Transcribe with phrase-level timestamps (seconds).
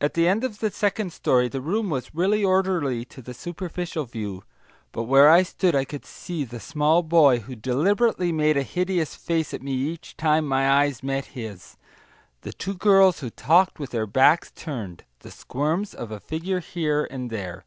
[0.00, 4.04] At the end of the second story, the room was really orderly to the superficial
[4.04, 4.42] view,
[4.90, 9.14] but where I stood I could see the small boy who deliberately made a hideous
[9.14, 11.76] face at me each time my eyes met his,
[12.40, 17.06] the two girls who talked with their backs turned, the squirms of a figure here
[17.08, 17.64] and there.